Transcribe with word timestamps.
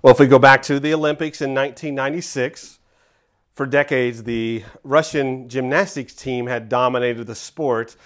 Well, 0.00 0.12
if 0.12 0.20
we 0.20 0.28
go 0.28 0.38
back 0.38 0.62
to 0.62 0.78
the 0.78 0.94
Olympics 0.94 1.42
in 1.42 1.52
1996, 1.54 2.78
for 3.54 3.66
decades 3.66 4.22
the 4.22 4.62
Russian 4.84 5.48
gymnastics 5.48 6.14
team 6.14 6.46
had 6.46 6.68
dominated 6.68 7.26
the 7.26 7.34
sport. 7.34 7.96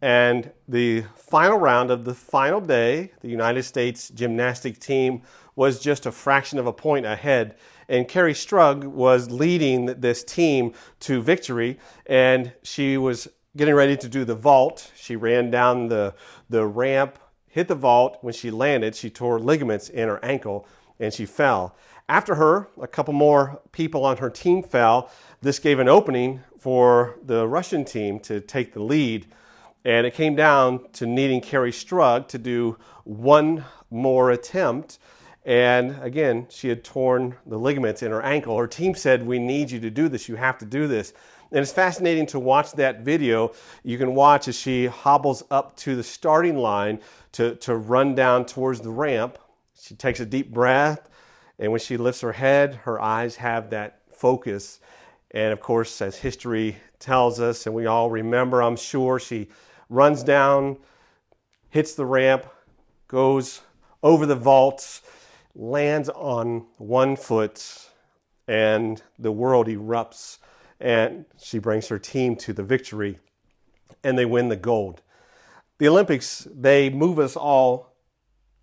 And 0.00 0.52
the 0.68 1.02
final 1.16 1.58
round 1.58 1.90
of 1.90 2.04
the 2.04 2.14
final 2.14 2.60
day, 2.60 3.10
the 3.20 3.28
United 3.28 3.64
States 3.64 4.10
gymnastic 4.10 4.78
team 4.78 5.22
was 5.56 5.80
just 5.80 6.06
a 6.06 6.12
fraction 6.12 6.60
of 6.60 6.68
a 6.68 6.72
point 6.72 7.04
ahead. 7.04 7.56
And 7.88 8.06
Kerri 8.06 8.34
Strug 8.34 8.84
was 8.84 9.28
leading 9.28 9.86
this 9.86 10.22
team 10.22 10.72
to 11.00 11.20
victory. 11.20 11.80
And 12.06 12.52
she 12.62 12.96
was 12.96 13.26
getting 13.56 13.74
ready 13.74 13.96
to 13.96 14.08
do 14.08 14.24
the 14.24 14.36
vault. 14.36 14.92
She 14.94 15.16
ran 15.16 15.50
down 15.50 15.88
the, 15.88 16.14
the 16.48 16.64
ramp, 16.64 17.18
hit 17.48 17.66
the 17.66 17.74
vault. 17.74 18.18
When 18.20 18.32
she 18.32 18.52
landed, 18.52 18.94
she 18.94 19.10
tore 19.10 19.40
ligaments 19.40 19.88
in 19.88 20.06
her 20.06 20.24
ankle 20.24 20.68
and 21.00 21.12
she 21.12 21.26
fell. 21.26 21.74
After 22.08 22.34
her, 22.34 22.68
a 22.80 22.86
couple 22.86 23.14
more 23.14 23.60
people 23.72 24.04
on 24.04 24.16
her 24.18 24.30
team 24.30 24.62
fell. 24.62 25.10
This 25.40 25.58
gave 25.58 25.78
an 25.78 25.88
opening 25.88 26.40
for 26.58 27.18
the 27.24 27.46
Russian 27.48 27.84
team 27.84 28.20
to 28.20 28.40
take 28.40 28.72
the 28.72 28.82
lead. 28.82 29.26
And 29.84 30.06
it 30.06 30.14
came 30.14 30.36
down 30.36 30.88
to 30.92 31.06
needing 31.06 31.40
Kerri 31.40 31.72
Strug 31.72 32.28
to 32.28 32.38
do 32.38 32.76
one 33.04 33.64
more 33.90 34.32
attempt. 34.32 34.98
And 35.46 35.96
again, 36.02 36.46
she 36.50 36.68
had 36.68 36.84
torn 36.84 37.34
the 37.46 37.56
ligaments 37.56 38.02
in 38.02 38.10
her 38.10 38.22
ankle. 38.22 38.58
Her 38.58 38.66
team 38.66 38.94
said, 38.94 39.26
We 39.26 39.38
need 39.38 39.70
you 39.70 39.80
to 39.80 39.90
do 39.90 40.08
this. 40.08 40.28
You 40.28 40.36
have 40.36 40.58
to 40.58 40.66
do 40.66 40.86
this. 40.86 41.14
And 41.52 41.60
it's 41.60 41.72
fascinating 41.72 42.26
to 42.26 42.38
watch 42.38 42.72
that 42.72 43.00
video. 43.00 43.52
You 43.82 43.98
can 43.98 44.14
watch 44.14 44.48
as 44.48 44.56
she 44.56 44.86
hobbles 44.86 45.42
up 45.50 45.76
to 45.76 45.96
the 45.96 46.02
starting 46.02 46.58
line 46.58 47.00
to, 47.32 47.56
to 47.56 47.76
run 47.76 48.14
down 48.14 48.44
towards 48.44 48.80
the 48.80 48.90
ramp. 48.90 49.38
She 49.80 49.94
takes 49.94 50.20
a 50.20 50.26
deep 50.26 50.52
breath. 50.52 51.08
And 51.58 51.70
when 51.72 51.80
she 51.80 51.96
lifts 51.96 52.22
her 52.22 52.32
head, 52.32 52.74
her 52.84 53.00
eyes 53.00 53.36
have 53.36 53.70
that 53.70 54.00
focus. 54.12 54.80
And 55.32 55.52
of 55.52 55.60
course, 55.60 56.00
as 56.00 56.16
history 56.16 56.76
tells 56.98 57.40
us, 57.40 57.66
and 57.66 57.74
we 57.74 57.86
all 57.86 58.10
remember, 58.10 58.62
I'm 58.62 58.76
sure, 58.76 59.18
she 59.18 59.48
runs 59.88 60.22
down, 60.22 60.78
hits 61.68 61.94
the 61.94 62.06
ramp, 62.06 62.46
goes 63.08 63.60
over 64.02 64.26
the 64.26 64.36
vaults, 64.36 65.02
lands 65.54 66.08
on 66.08 66.66
one 66.78 67.16
foot, 67.16 67.90
and 68.48 69.02
the 69.18 69.32
world 69.32 69.66
erupts. 69.66 70.38
And 70.80 71.26
she 71.38 71.58
brings 71.58 71.88
her 71.88 71.98
team 71.98 72.36
to 72.36 72.52
the 72.52 72.62
victory, 72.62 73.18
and 74.02 74.18
they 74.18 74.24
win 74.24 74.48
the 74.48 74.56
gold. 74.56 75.02
The 75.78 75.88
Olympics, 75.88 76.48
they 76.50 76.90
move 76.90 77.18
us 77.18 77.36
all 77.36 77.89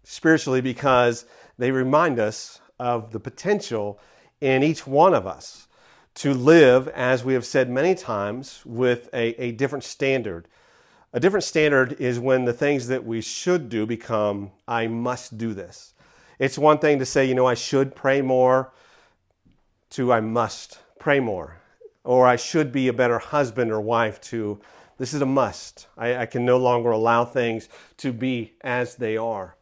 spiritually 0.08 0.61
because 0.61 1.25
they 1.58 1.72
remind 1.72 2.19
us 2.19 2.61
of 2.80 3.11
the 3.11 3.19
potential 3.19 4.00
in 4.41 4.64
each 4.64 4.88
one 4.88 5.14
of 5.14 5.27
us 5.27 5.67
to 6.16 6.33
live, 6.33 6.88
as 6.89 7.23
we 7.23 7.33
have 7.33 7.45
said 7.45 7.69
many 7.69 7.94
times, 7.94 8.61
with 8.66 9.09
a, 9.14 9.39
a 9.41 9.52
different 9.52 9.83
standard 9.83 10.47
a 11.14 11.19
different 11.19 11.45
standard 11.45 11.94
is 11.94 12.19
when 12.19 12.45
the 12.45 12.53
things 12.53 12.88
that 12.88 13.03
we 13.03 13.22
should 13.22 13.69
do 13.69 13.86
become, 13.86 14.52
I 14.67 14.88
must 14.88 15.38
do 15.38 15.53
this. 15.53 15.94
It's 16.38 16.58
one 16.58 16.80
thing 16.80 16.99
to 16.99 17.05
say, 17.05 17.25
you 17.25 17.33
know, 17.33 17.45
I 17.45 17.53
should 17.53 17.95
pray 17.95 18.21
more, 18.21 18.71
to 19.92 20.11
I 20.11 20.19
must 20.19 20.80
pray 20.99 21.19
more. 21.19 21.58
Or 22.03 22.27
I 22.27 22.36
should 22.36 22.71
be 22.71 22.88
a 22.88 22.94
better 22.94 23.19
husband 23.19 23.71
or 23.71 23.81
wife, 23.81 24.19
to 24.30 24.59
this 24.97 25.14
is 25.14 25.21
a 25.21 25.25
must. 25.25 25.88
I, 25.97 26.17
I 26.17 26.25
can 26.25 26.45
no 26.45 26.58
longer 26.58 26.92
allow 26.92 27.25
things 27.25 27.69
to 27.97 28.11
be 28.11 28.53
as 28.61 28.95
they 28.95 29.17
are. 29.17 29.55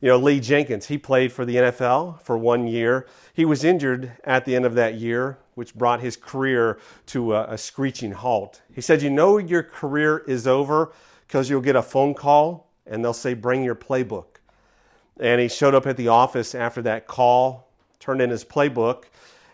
You 0.00 0.08
know, 0.08 0.18
Lee 0.18 0.38
Jenkins, 0.38 0.86
he 0.86 0.96
played 0.96 1.32
for 1.32 1.44
the 1.44 1.56
NFL 1.56 2.22
for 2.22 2.38
one 2.38 2.66
year. 2.68 3.06
He 3.34 3.44
was 3.44 3.64
injured 3.64 4.12
at 4.24 4.44
the 4.44 4.54
end 4.54 4.64
of 4.64 4.74
that 4.74 4.94
year 4.94 5.38
which 5.58 5.74
brought 5.74 5.98
his 5.98 6.16
career 6.16 6.78
to 7.04 7.34
a, 7.34 7.54
a 7.54 7.58
screeching 7.58 8.12
halt. 8.12 8.62
He 8.72 8.80
said, 8.80 9.02
You 9.02 9.10
know, 9.10 9.38
your 9.38 9.64
career 9.64 10.18
is 10.18 10.46
over 10.46 10.92
because 11.26 11.50
you'll 11.50 11.60
get 11.60 11.74
a 11.74 11.82
phone 11.82 12.14
call 12.14 12.70
and 12.86 13.04
they'll 13.04 13.12
say, 13.12 13.34
Bring 13.34 13.64
your 13.64 13.74
playbook. 13.74 14.38
And 15.18 15.40
he 15.40 15.48
showed 15.48 15.74
up 15.74 15.84
at 15.88 15.96
the 15.96 16.06
office 16.06 16.54
after 16.54 16.80
that 16.82 17.08
call, 17.08 17.72
turned 17.98 18.22
in 18.22 18.30
his 18.30 18.44
playbook. 18.44 19.06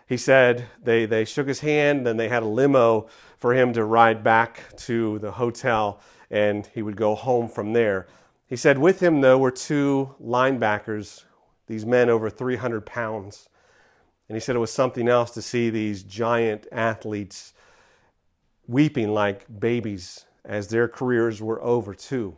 He 0.07 0.19
said 0.19 0.67
they, 0.83 1.07
they 1.07 1.25
shook 1.25 1.49
his 1.49 1.61
hand, 1.61 2.07
then 2.07 2.19
they 2.19 2.29
had 2.29 2.43
a 2.43 2.47
limo 2.47 3.09
for 3.39 3.55
him 3.55 3.73
to 3.73 3.85
ride 3.85 4.23
back 4.23 4.77
to 4.81 5.19
the 5.21 5.31
hotel, 5.31 6.01
and 6.31 6.67
he 6.75 6.83
would 6.83 6.97
go 6.97 7.15
home 7.15 7.49
from 7.49 7.73
there. 7.73 8.09
He 8.47 8.57
said 8.57 8.79
with 8.79 9.01
him, 9.01 9.21
though, 9.21 9.39
were 9.39 9.51
two 9.51 10.15
linebackers, 10.23 11.25
these 11.67 11.87
men 11.87 12.11
over 12.11 12.29
300 12.29 12.85
pounds. 12.85 13.49
And 14.29 14.37
he 14.37 14.41
said 14.41 14.55
it 14.55 14.61
was 14.61 14.71
something 14.71 15.09
else 15.09 15.31
to 15.33 15.43
see 15.43 15.71
these 15.71 16.03
giant 16.03 16.67
athletes 16.71 17.55
weeping 18.69 19.13
like 19.13 19.47
babies 19.61 20.27
as 20.45 20.69
their 20.69 20.89
careers 20.89 21.41
were 21.41 21.63
over, 21.63 21.95
too. 21.95 22.37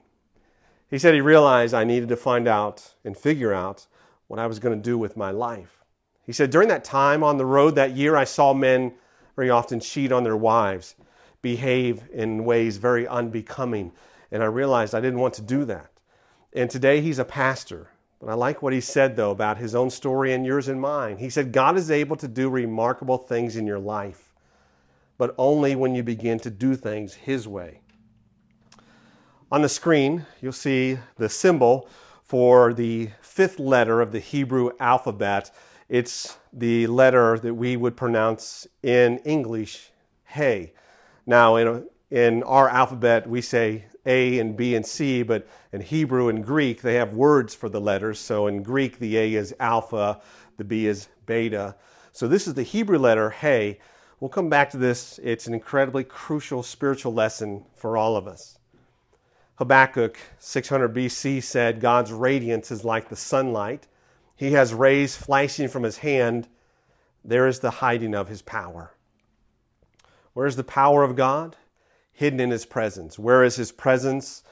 He 0.89 0.99
said 0.99 1.15
he 1.15 1.21
realized 1.21 1.75
I 1.75 1.85
needed 1.85 2.09
to 2.11 2.17
find 2.17 2.47
out 2.47 2.95
and 3.05 3.17
figure 3.17 3.53
out 3.53 3.87
what 4.29 4.39
I 4.39 4.47
was 4.47 4.61
going 4.61 4.77
to 4.77 4.83
do 4.83 4.97
with 4.97 5.17
my 5.17 5.33
life. 5.33 5.83
He 6.23 6.33
said, 6.33 6.51
During 6.51 6.69
that 6.69 6.85
time 6.85 7.25
on 7.25 7.37
the 7.37 7.47
road 7.47 7.75
that 7.75 7.97
year, 7.97 8.17
I 8.17 8.25
saw 8.25 8.55
men 8.55 8.95
very 9.35 9.51
often 9.51 9.81
cheat 9.81 10.13
on 10.13 10.23
their 10.23 10.37
wives, 10.37 10.95
behave 11.43 12.09
in 12.13 12.45
ways 12.45 12.77
very 12.77 13.07
unbecoming, 13.09 13.93
and 14.31 14.43
I 14.43 14.47
realized 14.47 14.95
I 14.95 15.01
didn't 15.01 15.21
want 15.21 15.35
to 15.35 15.43
do 15.43 15.65
that. 15.65 15.91
And 16.57 16.69
today 16.69 17.01
he's 17.01 17.21
a 17.21 17.25
pastor 17.25 17.91
but 18.21 18.31
I 18.31 18.35
like 18.35 18.63
what 18.63 18.73
he 18.73 18.81
said, 18.81 19.15
though, 19.15 19.31
about 19.31 19.59
his 19.59 19.75
own 19.75 19.91
story 19.91 20.33
and 20.33 20.45
yours 20.47 20.69
and 20.69 20.81
mine. 20.81 21.19
He 21.19 21.29
said, 21.29 21.53
God 21.53 21.77
is 21.77 21.91
able 21.91 22.17
to 22.17 22.29
do 22.29 22.49
remarkable 22.49 23.19
things 23.19 23.57
in 23.57 23.67
your 23.67 23.79
life, 23.79 24.35
but 25.19 25.35
only 25.37 25.77
when 25.77 25.95
you 25.95 26.03
begin 26.03 26.39
to 26.41 26.51
do 26.51 26.75
things 26.75 27.13
his 27.15 27.47
way. 27.47 27.81
On 29.53 29.63
the 29.63 29.69
screen, 29.69 30.25
you'll 30.41 30.53
see 30.53 30.99
the 31.19 31.29
symbol 31.29 31.89
for 32.23 32.73
the 32.73 33.11
fifth 33.21 33.59
letter 33.59 34.01
of 34.01 34.13
the 34.13 34.19
Hebrew 34.19 34.71
alphabet. 34.81 35.55
It's 35.89 36.39
the 36.53 36.87
letter 36.87 37.39
that 37.39 37.55
we 37.55 37.77
would 37.77 37.97
pronounce 37.97 38.67
in 38.83 39.19
English, 39.19 39.91
hey. 40.25 40.73
Now, 41.27 41.57
in, 41.57 41.87
in 42.11 42.43
our 42.45 42.69
alphabet, 42.69 43.29
we 43.29 43.43
say 43.43 43.85
a 44.07 44.39
and 44.39 44.57
B 44.57 44.75
and 44.77 44.87
C, 44.87 45.23
but 45.23 45.47
in 45.73 45.81
Hebrew 45.81 46.29
and 46.29 46.45
Greek, 46.45 46.81
they 46.81 46.95
have 46.95 47.15
words 47.15 47.55
for 47.55 47.69
the 47.69 47.81
letters. 47.81 48.19
So 48.19 48.47
in 48.47 48.63
Greek, 48.63 48.99
the 48.99 49.19
A 49.19 49.35
is 49.35 49.55
alpha, 49.61 50.21
the 50.57 50.65
B 50.65 50.87
is 50.87 51.09
beta. 51.27 51.75
So 52.13 52.27
this 52.29 52.47
is 52.47 52.55
the 52.55 52.63
Hebrew 52.63 52.99
letter, 52.99 53.31
Hey. 53.31 53.79
We'll 54.19 54.31
come 54.31 54.49
back 54.49 54.71
to 54.71 54.79
this. 54.79 55.21
It's 55.23 55.47
an 55.47 55.53
incredibly 55.53 56.03
crucial 56.03 56.63
spiritual 56.63 57.13
lesson 57.13 57.67
for 57.75 57.99
all 57.99 58.17
of 58.17 58.27
us. 58.27 58.59
Habakkuk 59.57 60.19
600 60.39 60.95
BC 60.95 61.43
said, 61.43 61.81
God's 61.81 62.13
radiance 62.13 62.71
is 62.71 62.85
like 62.85 63.09
the 63.09 63.17
sunlight. 63.17 63.87
He 64.35 64.53
has 64.53 64.73
rays 64.73 65.17
flashing 65.17 65.69
from 65.69 65.83
his 65.83 65.99
hand. 65.99 66.49
There 67.25 67.47
is 67.47 67.61
the 67.61 67.71
hiding 67.71 68.15
of 68.15 68.29
his 68.29 68.41
power. 68.41 68.95
Where 70.33 70.47
is 70.47 70.57
the 70.57 70.65
power 70.65 71.03
of 71.03 71.17
God? 71.17 71.57
Hidden 72.17 72.41
in 72.41 72.51
his 72.51 72.65
presence. 72.65 73.19
Whereas 73.19 73.57
his 73.57 73.71
presence 73.71 74.43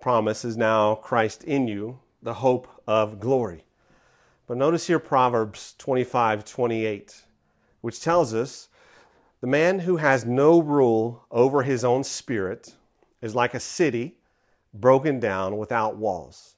promise 0.00 0.44
is 0.44 0.56
now 0.56 0.94
Christ 0.94 1.42
in 1.42 1.66
you, 1.66 1.98
the 2.22 2.34
hope 2.34 2.68
of 2.86 3.18
glory. 3.18 3.64
But 4.46 4.56
notice 4.56 4.86
here 4.86 5.00
Proverbs 5.00 5.74
25 5.78 6.44
28, 6.44 7.24
which 7.80 8.00
tells 8.00 8.32
us 8.32 8.68
the 9.40 9.48
man 9.48 9.80
who 9.80 9.96
has 9.96 10.24
no 10.24 10.62
rule 10.62 11.24
over 11.32 11.64
his 11.64 11.84
own 11.84 12.04
spirit 12.04 12.74
is 13.20 13.34
like 13.34 13.52
a 13.52 13.60
city 13.60 14.16
broken 14.72 15.18
down 15.18 15.58
without 15.58 15.96
walls. 15.96 16.54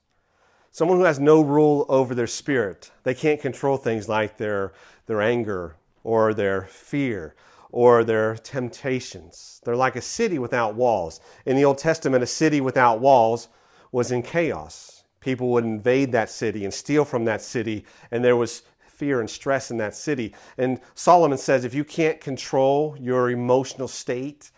Someone 0.69 0.99
who 0.99 1.05
has 1.05 1.19
no 1.19 1.41
rule 1.41 1.85
over 1.89 2.13
their 2.13 2.27
spirit, 2.27 2.91
they 3.03 3.15
can't 3.15 3.41
control 3.41 3.77
things 3.77 4.07
like 4.07 4.37
their, 4.37 4.73
their 5.07 5.21
anger 5.21 5.75
or 6.03 6.35
their 6.35 6.61
fear 6.61 7.33
or 7.71 8.03
their 8.03 8.35
temptations. 8.35 9.61
They're 9.63 9.75
like 9.75 9.95
a 9.95 10.01
city 10.01 10.39
without 10.39 10.75
walls. 10.75 11.19
In 11.45 11.55
the 11.55 11.65
Old 11.65 11.77
Testament, 11.77 12.23
a 12.23 12.27
city 12.27 12.61
without 12.61 12.99
walls 12.99 13.47
was 13.91 14.11
in 14.11 14.21
chaos. 14.21 15.03
People 15.19 15.49
would 15.49 15.63
invade 15.63 16.11
that 16.11 16.29
city 16.29 16.65
and 16.65 16.73
steal 16.73 17.05
from 17.05 17.25
that 17.25 17.41
city, 17.41 17.85
and 18.11 18.23
there 18.23 18.35
was 18.35 18.63
fear 18.85 19.19
and 19.19 19.29
stress 19.29 19.71
in 19.71 19.77
that 19.77 19.95
city. 19.95 20.33
And 20.57 20.79
Solomon 20.95 21.37
says 21.37 21.63
if 21.63 21.73
you 21.73 21.83
can't 21.83 22.19
control 22.19 22.95
your 22.99 23.29
emotional 23.29 23.87
state, 23.87 24.51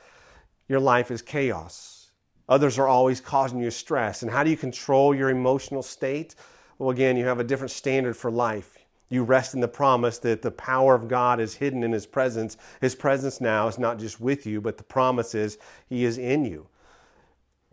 your 0.68 0.80
life 0.80 1.12
is 1.12 1.21
chaos. 1.21 2.12
Others 2.50 2.77
are 2.77 2.88
always 2.88 3.21
causing 3.21 3.60
you 3.60 3.71
stress. 3.71 4.21
And 4.21 4.31
how 4.31 4.44
do 4.44 4.50
you 4.50 4.57
control 4.57 5.15
your 5.15 5.30
emotional 5.30 5.81
state? 5.81 6.36
Well, 6.77 6.89
again, 6.89 7.15
you 7.15 7.25
have 7.25 7.39
a 7.39 7.44
different 7.44 7.71
standard 7.71 8.18
for 8.18 8.31
life 8.31 8.82
you 9.13 9.24
rest 9.24 9.54
in 9.54 9.62
the 9.62 9.68
promise 9.68 10.18
that 10.19 10.42
the 10.42 10.51
power 10.51 10.95
of 10.95 11.07
God 11.07 11.39
is 11.39 11.54
hidden 11.56 11.83
in 11.83 11.92
His 11.92 12.06
presence. 12.06 12.57
His 12.81 12.95
presence 12.95 13.39
now 13.39 13.68
is 13.68 13.80
not 13.80 14.00
just 14.00 14.19
with 14.19 14.45
you, 14.45 14.60
but 14.60 14.77
the 14.77 14.83
promise 14.83 15.36
is 15.36 15.57
He 15.88 16.04
is 16.04 16.18
in 16.18 16.45
you. 16.45 16.68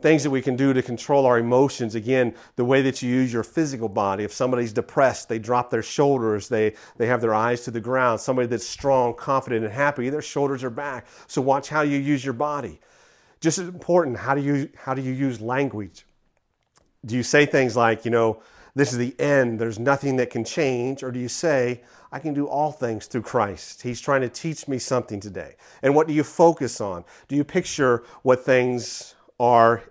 things 0.01 0.23
that 0.23 0.31
we 0.31 0.43
can 0.43 0.57
do 0.57 0.73
to 0.73 0.83
control 0.83 1.27
our 1.27 1.39
emotions. 1.39 1.95
Again, 1.95 2.35
the 2.57 2.65
way 2.65 2.83
that 2.83 3.03
you 3.03 3.11
use 3.11 3.33
your 3.33 3.43
physical 3.43 3.89
body. 3.89 4.25
If 4.25 4.33
somebody's 4.33 4.73
depressed, 4.73 5.29
they 5.29 5.39
drop 5.39 5.71
their 5.71 5.83
shoulders, 5.83 6.49
they, 6.49 6.75
they 6.97 7.07
have 7.07 7.21
their 7.21 7.35
eyes 7.35 7.65
to 7.65 7.71
the 7.71 7.81
ground. 7.81 8.21
Somebody 8.21 8.49
that's 8.49 8.67
strong, 8.67 9.15
confident, 9.15 9.65
and 9.65 9.73
happy, 9.73 10.09
their 10.11 10.23
shoulders 10.23 10.65
are 10.65 10.71
back. 10.71 11.07
So 11.27 11.43
watch 11.43 11.69
how 11.69 11.83
you 11.83 11.99
use 11.99 12.25
your 12.25 12.35
body. 12.35 12.81
Just 13.41 13.59
as 13.59 13.69
important, 13.69 14.17
how 14.17 14.35
do 14.35 14.43
you, 14.43 14.69
how 14.77 14.95
do 14.95 15.03
you 15.03 15.13
use 15.13 15.41
language? 15.41 16.05
Do 17.07 17.17
you 17.17 17.23
say 17.23 17.47
things 17.47 17.77
like, 17.77 18.05
you 18.05 18.11
know, 18.11 18.43
this 18.75 18.93
is 18.93 18.99
the 18.99 19.19
end, 19.21 19.59
there's 19.59 19.79
nothing 19.79 20.17
that 20.17 20.31
can 20.31 20.45
change? 20.45 21.03
Or 21.03 21.11
do 21.11 21.19
you 21.19 21.29
say, 21.29 21.83
I 22.13 22.19
can 22.19 22.35
do 22.35 22.47
all 22.47 22.73
things 22.73 23.07
through 23.07 23.23
Christ? 23.23 23.83
He's 23.83 24.01
trying 24.01 24.21
to 24.23 24.29
teach 24.29 24.69
me 24.69 24.79
something 24.79 25.21
today. 25.21 25.57
And 25.83 25.95
what 25.95 26.07
do 26.07 26.15
you 26.15 26.25
focus 26.25 26.81
on? 26.81 27.05
Do 27.29 27.37
you 27.37 27.45
picture 27.45 28.05
what 28.23 28.45
things 28.45 29.15
are 29.39 29.83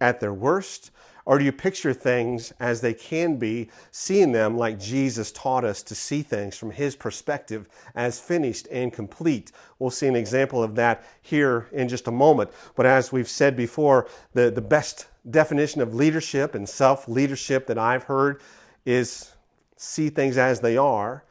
at 0.00 0.20
their 0.20 0.34
worst? 0.34 0.90
Or 1.26 1.38
do 1.38 1.44
you 1.44 1.52
picture 1.52 1.94
things 1.94 2.52
as 2.60 2.82
they 2.82 2.92
can 2.92 3.36
be, 3.36 3.70
seeing 3.92 4.30
them 4.30 4.58
like 4.58 4.78
Jesus 4.78 5.32
taught 5.32 5.64
us 5.64 5.82
to 5.84 5.94
see 5.94 6.22
things 6.22 6.56
from 6.56 6.70
his 6.70 6.94
perspective 6.94 7.66
as 7.94 8.20
finished 8.20 8.68
and 8.70 8.92
complete? 8.92 9.52
We'll 9.78 9.90
see 9.90 10.06
an 10.06 10.16
example 10.16 10.62
of 10.62 10.74
that 10.74 11.04
here 11.22 11.68
in 11.72 11.88
just 11.88 12.08
a 12.08 12.12
moment. 12.12 12.50
But 12.76 12.84
as 12.84 13.10
we've 13.10 13.28
said 13.28 13.56
before, 13.56 14.06
the, 14.34 14.50
the 14.50 14.60
best 14.60 15.06
definition 15.30 15.80
of 15.80 15.94
leadership 15.94 16.54
and 16.54 16.68
self 16.68 17.08
leadership 17.08 17.66
that 17.66 17.78
I've 17.78 18.04
heard 18.04 18.40
is 18.84 19.32
see 19.76 20.10
things 20.10 20.36
as 20.36 20.60
they 20.60 20.76
are, 20.76 21.24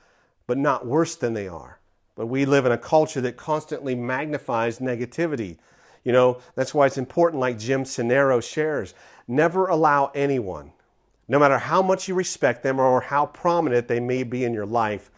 but 0.47 0.57
not 0.57 0.85
worse 0.85 1.15
than 1.15 1.33
they 1.33 1.47
are. 1.47 1.79
But 2.15 2.27
we 2.27 2.45
live 2.45 2.65
in 2.65 2.71
a 2.71 2.77
culture 2.77 3.21
that 3.21 3.37
constantly 3.37 3.95
magnifies 3.95 4.79
negativity. 4.79 5.57
You 6.03 6.11
know, 6.11 6.39
that's 6.55 6.73
why 6.73 6.85
it's 6.85 6.97
important, 6.97 7.39
like 7.39 7.57
Jim 7.57 7.83
Cenero 7.83 8.43
shares, 8.43 8.93
never 9.27 9.67
allow 9.67 10.11
anyone, 10.13 10.73
no 11.27 11.39
matter 11.39 11.57
how 11.57 11.81
much 11.81 12.07
you 12.07 12.13
respect 12.13 12.61
them 12.61 12.79
or 12.79 12.99
how 13.01 13.27
prominent 13.27 13.87
they 13.87 13.99
may 13.99 14.23
be 14.23 14.43
in 14.43 14.53
your 14.53 14.65
life, 14.65 15.09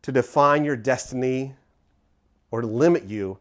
to 0.00 0.10
define 0.10 0.64
your 0.64 0.76
destiny 0.76 1.54
or 2.50 2.62
to 2.62 2.66
limit 2.66 3.04
you 3.04 3.38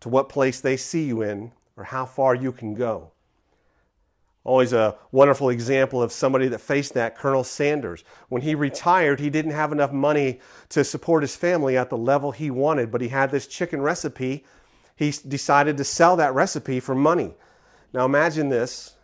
to 0.00 0.08
what 0.08 0.28
place 0.28 0.60
they 0.60 0.76
see 0.76 1.04
you 1.04 1.22
in 1.22 1.52
or 1.76 1.84
how 1.84 2.06
far 2.06 2.34
you 2.34 2.52
can 2.52 2.74
go. 2.74 3.10
Always 4.42 4.72
a 4.72 4.96
wonderful 5.12 5.50
example 5.50 6.02
of 6.02 6.12
somebody 6.12 6.48
that 6.48 6.60
faced 6.60 6.94
that, 6.94 7.16
Colonel 7.16 7.44
Sanders. 7.44 8.04
When 8.30 8.40
he 8.40 8.54
retired, 8.54 9.20
he 9.20 9.28
didn't 9.28 9.52
have 9.52 9.70
enough 9.70 9.92
money 9.92 10.40
to 10.70 10.82
support 10.82 11.22
his 11.22 11.36
family 11.36 11.76
at 11.76 11.90
the 11.90 11.98
level 11.98 12.32
he 12.32 12.50
wanted, 12.50 12.90
but 12.90 13.02
he 13.02 13.08
had 13.08 13.30
this 13.30 13.46
chicken 13.46 13.82
recipe. 13.82 14.44
He 14.96 15.10
decided 15.28 15.76
to 15.76 15.84
sell 15.84 16.16
that 16.16 16.34
recipe 16.34 16.80
for 16.80 16.94
money. 16.94 17.34
Now 17.92 18.06
imagine 18.06 18.48
this 18.48 18.96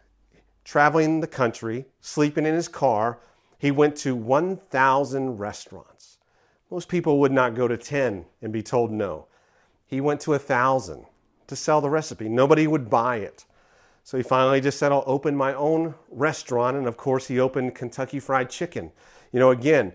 traveling 0.64 1.20
the 1.20 1.26
country, 1.26 1.86
sleeping 2.00 2.46
in 2.46 2.54
his 2.54 2.68
car. 2.68 3.20
He 3.58 3.70
went 3.70 3.96
to 3.98 4.16
1,000 4.16 5.38
restaurants. 5.38 6.18
Most 6.70 6.88
people 6.88 7.20
would 7.20 7.32
not 7.32 7.54
go 7.54 7.68
to 7.68 7.76
10 7.76 8.24
and 8.42 8.52
be 8.52 8.62
told 8.62 8.90
no. 8.90 9.26
He 9.86 10.00
went 10.00 10.20
to 10.22 10.30
1,000 10.30 11.04
to 11.46 11.56
sell 11.56 11.80
the 11.80 11.90
recipe. 11.90 12.28
Nobody 12.28 12.66
would 12.66 12.90
buy 12.90 13.18
it. 13.18 13.44
So 14.06 14.16
he 14.16 14.22
finally 14.22 14.60
just 14.60 14.78
said, 14.78 14.92
I'll 14.92 15.02
open 15.04 15.34
my 15.34 15.52
own 15.54 15.92
restaurant. 16.10 16.76
And 16.76 16.86
of 16.86 16.96
course, 16.96 17.26
he 17.26 17.40
opened 17.40 17.74
Kentucky 17.74 18.20
Fried 18.20 18.48
Chicken. 18.48 18.92
You 19.32 19.40
know, 19.40 19.50
again, 19.50 19.92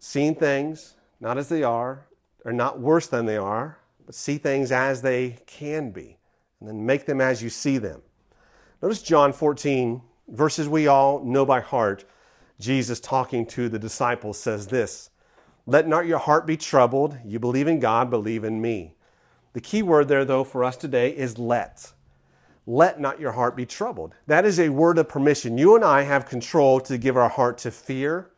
seeing 0.00 0.34
things 0.34 0.96
not 1.20 1.38
as 1.38 1.48
they 1.48 1.62
are, 1.62 2.04
or 2.44 2.52
not 2.52 2.80
worse 2.80 3.06
than 3.06 3.24
they 3.24 3.36
are, 3.36 3.78
but 4.04 4.16
see 4.16 4.36
things 4.36 4.72
as 4.72 5.00
they 5.00 5.38
can 5.46 5.92
be, 5.92 6.18
and 6.58 6.68
then 6.68 6.84
make 6.84 7.06
them 7.06 7.20
as 7.20 7.40
you 7.40 7.50
see 7.50 7.78
them. 7.78 8.02
Notice 8.82 9.00
John 9.00 9.32
14, 9.32 10.02
verses 10.26 10.68
we 10.68 10.88
all 10.88 11.22
know 11.22 11.46
by 11.46 11.60
heart. 11.60 12.04
Jesus 12.58 12.98
talking 12.98 13.46
to 13.46 13.68
the 13.68 13.78
disciples 13.78 14.40
says 14.40 14.66
this 14.66 15.10
Let 15.66 15.86
not 15.86 16.06
your 16.06 16.18
heart 16.18 16.48
be 16.48 16.56
troubled. 16.56 17.16
You 17.24 17.38
believe 17.38 17.68
in 17.68 17.78
God, 17.78 18.10
believe 18.10 18.42
in 18.42 18.60
me. 18.60 18.96
The 19.52 19.60
key 19.60 19.84
word 19.84 20.08
there, 20.08 20.24
though, 20.24 20.42
for 20.42 20.64
us 20.64 20.76
today 20.76 21.10
is 21.16 21.38
let 21.38 21.92
let 22.66 23.00
not 23.00 23.18
your 23.20 23.32
heart 23.32 23.56
be 23.56 23.66
troubled. 23.66 24.14
That 24.26 24.44
is 24.44 24.60
a 24.60 24.68
word 24.68 24.98
of 24.98 25.08
permission. 25.08 25.58
You 25.58 25.74
and 25.74 25.84
I 25.84 26.02
have 26.02 26.26
control 26.26 26.80
to 26.80 26.98
give 26.98 27.16
our 27.16 27.28
heart 27.28 27.58
to 27.58 27.70
fear 27.70 28.30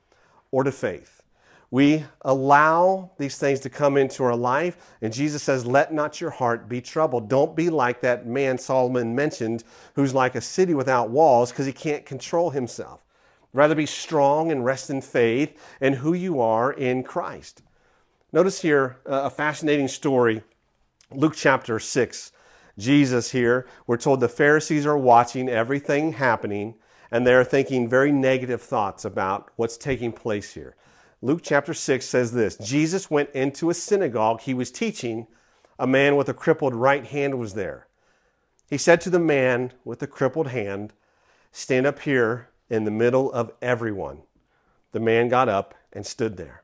or 0.50 0.64
to 0.64 0.72
faith. 0.72 1.22
We 1.70 2.04
allow 2.22 3.10
these 3.18 3.36
things 3.36 3.58
to 3.60 3.70
come 3.70 3.96
into 3.96 4.22
our 4.22 4.36
life, 4.36 4.76
and 5.02 5.12
Jesus 5.12 5.42
says, 5.42 5.66
Let 5.66 5.92
not 5.92 6.20
your 6.20 6.30
heart 6.30 6.68
be 6.68 6.80
troubled. 6.80 7.28
Don't 7.28 7.56
be 7.56 7.68
like 7.68 8.00
that 8.00 8.26
man 8.26 8.56
Solomon 8.56 9.14
mentioned 9.14 9.64
who's 9.94 10.14
like 10.14 10.36
a 10.36 10.40
city 10.40 10.74
without 10.74 11.10
walls 11.10 11.50
because 11.50 11.66
he 11.66 11.72
can't 11.72 12.06
control 12.06 12.50
himself. 12.50 13.04
Rather 13.52 13.74
be 13.74 13.86
strong 13.86 14.52
and 14.52 14.64
rest 14.64 14.88
in 14.88 15.00
faith 15.00 15.60
and 15.80 15.96
who 15.96 16.12
you 16.12 16.40
are 16.40 16.72
in 16.72 17.02
Christ. 17.02 17.62
Notice 18.32 18.60
here 18.60 18.98
uh, 19.06 19.22
a 19.24 19.30
fascinating 19.30 19.88
story, 19.88 20.42
Luke 21.10 21.34
chapter 21.36 21.78
6 21.80 22.32
Jesus 22.78 23.30
here, 23.30 23.66
we're 23.86 23.96
told 23.96 24.20
the 24.20 24.28
Pharisees 24.28 24.86
are 24.86 24.98
watching 24.98 25.48
everything 25.48 26.12
happening 26.12 26.74
and 27.10 27.26
they're 27.26 27.44
thinking 27.44 27.88
very 27.88 28.10
negative 28.10 28.60
thoughts 28.60 29.04
about 29.04 29.50
what's 29.56 29.76
taking 29.76 30.10
place 30.10 30.54
here. 30.54 30.74
Luke 31.22 31.40
chapter 31.42 31.72
6 31.72 32.04
says 32.04 32.32
this 32.32 32.56
Jesus 32.56 33.10
went 33.10 33.30
into 33.30 33.70
a 33.70 33.74
synagogue. 33.74 34.40
He 34.40 34.54
was 34.54 34.70
teaching. 34.70 35.26
A 35.78 35.86
man 35.86 36.16
with 36.16 36.28
a 36.28 36.34
crippled 36.34 36.74
right 36.74 37.04
hand 37.04 37.38
was 37.38 37.54
there. 37.54 37.88
He 38.70 38.78
said 38.78 39.00
to 39.02 39.10
the 39.10 39.18
man 39.18 39.72
with 39.84 39.98
the 39.98 40.06
crippled 40.06 40.48
hand, 40.48 40.92
Stand 41.50 41.86
up 41.86 42.00
here 42.00 42.48
in 42.68 42.84
the 42.84 42.90
middle 42.90 43.32
of 43.32 43.52
everyone. 43.62 44.22
The 44.92 45.00
man 45.00 45.28
got 45.28 45.48
up 45.48 45.74
and 45.92 46.06
stood 46.06 46.36
there. 46.36 46.62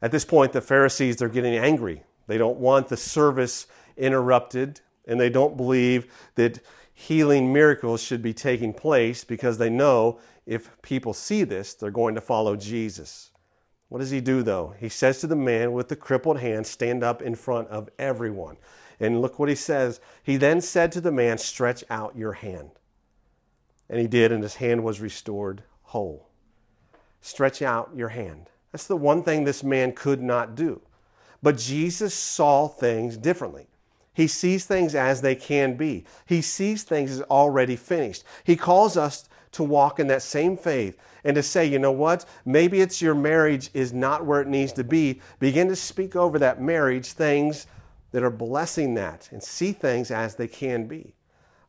At 0.00 0.10
this 0.10 0.24
point, 0.24 0.52
the 0.52 0.60
Pharisees 0.60 1.22
are 1.22 1.28
getting 1.28 1.54
angry. 1.54 2.02
They 2.26 2.38
don't 2.38 2.58
want 2.58 2.88
the 2.88 2.96
service 2.96 3.66
interrupted 3.96 4.80
and 5.06 5.20
they 5.20 5.30
don't 5.30 5.56
believe 5.56 6.12
that 6.34 6.60
healing 6.94 7.52
miracles 7.52 8.02
should 8.02 8.22
be 8.22 8.34
taking 8.34 8.72
place 8.72 9.24
because 9.24 9.58
they 9.58 9.70
know 9.70 10.18
if 10.46 10.70
people 10.82 11.12
see 11.12 11.44
this, 11.44 11.74
they're 11.74 11.90
going 11.90 12.14
to 12.14 12.20
follow 12.20 12.56
Jesus. 12.56 13.30
What 13.88 13.98
does 13.98 14.10
he 14.10 14.20
do 14.20 14.42
though? 14.42 14.74
He 14.78 14.88
says 14.88 15.20
to 15.20 15.26
the 15.26 15.36
man 15.36 15.72
with 15.72 15.88
the 15.88 15.96
crippled 15.96 16.38
hand, 16.38 16.66
Stand 16.66 17.04
up 17.04 17.20
in 17.20 17.34
front 17.34 17.68
of 17.68 17.90
everyone. 17.98 18.56
And 19.00 19.20
look 19.20 19.38
what 19.38 19.48
he 19.48 19.54
says. 19.54 20.00
He 20.22 20.36
then 20.36 20.60
said 20.60 20.92
to 20.92 21.00
the 21.00 21.12
man, 21.12 21.36
Stretch 21.38 21.84
out 21.90 22.16
your 22.16 22.32
hand. 22.32 22.70
And 23.90 24.00
he 24.00 24.06
did, 24.06 24.32
and 24.32 24.42
his 24.42 24.54
hand 24.54 24.82
was 24.82 25.00
restored 25.00 25.62
whole. 25.82 26.30
Stretch 27.20 27.60
out 27.60 27.90
your 27.94 28.08
hand. 28.08 28.48
That's 28.70 28.86
the 28.86 28.96
one 28.96 29.22
thing 29.22 29.44
this 29.44 29.62
man 29.62 29.92
could 29.92 30.22
not 30.22 30.54
do. 30.54 30.80
But 31.42 31.58
Jesus 31.58 32.14
saw 32.14 32.68
things 32.68 33.16
differently. 33.16 33.66
He 34.14 34.26
sees 34.26 34.64
things 34.64 34.94
as 34.94 35.20
they 35.20 35.34
can 35.34 35.76
be. 35.76 36.04
He 36.26 36.42
sees 36.42 36.82
things 36.82 37.10
as 37.10 37.22
already 37.22 37.76
finished. 37.76 38.24
He 38.44 38.56
calls 38.56 38.96
us 38.96 39.28
to 39.52 39.62
walk 39.62 40.00
in 40.00 40.06
that 40.08 40.22
same 40.22 40.56
faith 40.56 40.96
and 41.24 41.34
to 41.34 41.42
say, 41.42 41.64
you 41.66 41.78
know 41.78 41.92
what? 41.92 42.24
Maybe 42.44 42.80
it's 42.80 43.00
your 43.00 43.14
marriage 43.14 43.70
is 43.74 43.92
not 43.92 44.24
where 44.24 44.40
it 44.40 44.48
needs 44.48 44.72
to 44.74 44.84
be. 44.84 45.20
Begin 45.38 45.68
to 45.68 45.76
speak 45.76 46.16
over 46.16 46.38
that 46.38 46.60
marriage 46.60 47.12
things 47.12 47.66
that 48.10 48.22
are 48.22 48.30
blessing 48.30 48.94
that 48.94 49.28
and 49.32 49.42
see 49.42 49.72
things 49.72 50.10
as 50.10 50.34
they 50.34 50.48
can 50.48 50.86
be. 50.86 51.14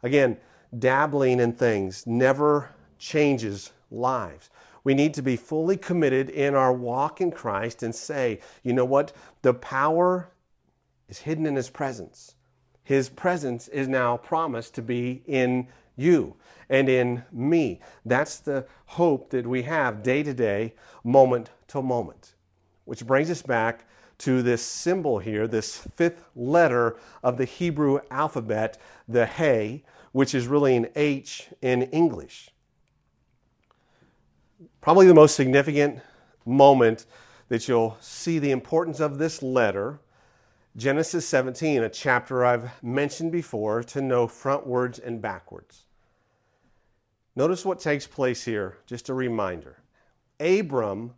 Again, 0.01 0.37
dabbling 0.79 1.39
in 1.39 1.53
things 1.53 2.05
never 2.07 2.69
changes 2.99 3.71
lives. 3.91 4.49
We 4.83 4.93
need 4.93 5.13
to 5.13 5.21
be 5.21 5.37
fully 5.37 5.77
committed 5.77 6.29
in 6.29 6.55
our 6.55 6.73
walk 6.73 7.21
in 7.21 7.31
Christ 7.31 7.83
and 7.83 7.95
say, 7.95 8.41
you 8.63 8.73
know 8.73 8.85
what? 8.85 9.13
The 9.41 9.53
power 9.53 10.29
is 11.09 11.19
hidden 11.19 11.45
in 11.45 11.55
his 11.55 11.69
presence. 11.69 12.35
His 12.83 13.09
presence 13.09 13.67
is 13.69 13.87
now 13.87 14.17
promised 14.17 14.75
to 14.75 14.81
be 14.81 15.23
in 15.25 15.67
you 15.95 16.35
and 16.69 16.89
in 16.89 17.23
me. 17.31 17.81
That's 18.05 18.39
the 18.39 18.65
hope 18.85 19.29
that 19.29 19.47
we 19.47 19.61
have 19.63 20.03
day 20.03 20.23
to 20.23 20.33
day, 20.33 20.73
moment 21.03 21.51
to 21.67 21.81
moment. 21.81 22.35
Which 22.85 23.05
brings 23.05 23.29
us 23.29 23.41
back 23.41 23.85
to 24.19 24.41
this 24.41 24.61
symbol 24.61 25.19
here, 25.19 25.47
this 25.47 25.77
fifth 25.95 26.23
letter 26.35 26.97
of 27.23 27.37
the 27.37 27.45
Hebrew 27.45 27.99
alphabet, 28.11 28.77
the 29.07 29.25
He, 29.25 29.83
which 30.11 30.35
is 30.35 30.47
really 30.47 30.75
an 30.75 30.87
H 30.95 31.49
in 31.61 31.83
English. 31.83 32.49
Probably 34.81 35.07
the 35.07 35.13
most 35.13 35.35
significant 35.35 35.99
moment 36.45 37.05
that 37.49 37.67
you'll 37.67 37.97
see 38.01 38.39
the 38.39 38.51
importance 38.51 38.99
of 38.99 39.17
this 39.17 39.41
letter 39.41 39.99
Genesis 40.75 41.27
17, 41.27 41.83
a 41.83 41.89
chapter 41.89 42.43
I've 42.43 42.83
mentioned 42.83 43.31
before, 43.31 43.83
to 43.83 44.01
know 44.01 44.25
frontwards 44.25 44.99
and 45.05 45.21
backwards. 45.21 45.85
Notice 47.35 47.63
what 47.63 47.79
takes 47.79 48.07
place 48.07 48.43
here, 48.43 48.79
just 48.87 49.09
a 49.09 49.13
reminder. 49.13 49.77
Abram 50.39 51.13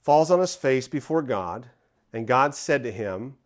falls 0.00 0.32
on 0.32 0.40
his 0.40 0.56
face 0.56 0.88
before 0.88 1.22
God, 1.22 1.70
and 2.12 2.26
God 2.26 2.52
said 2.52 2.82
to 2.82 2.90
him, 2.90 3.36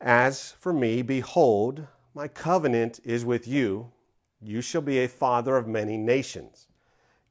As 0.00 0.52
for 0.52 0.72
me, 0.72 1.02
behold, 1.02 1.84
my 2.14 2.28
covenant 2.28 3.00
is 3.02 3.24
with 3.24 3.48
you, 3.48 3.90
You 4.40 4.60
shall 4.60 4.82
be 4.82 4.98
a 4.98 5.08
father 5.08 5.56
of 5.56 5.66
many 5.66 5.96
nations. 5.96 6.68